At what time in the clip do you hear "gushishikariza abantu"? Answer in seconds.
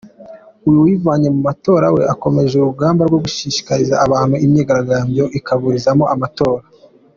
3.25-4.35